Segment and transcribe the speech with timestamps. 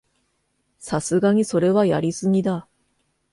[0.79, 2.67] さすがにそれはやりすぎだ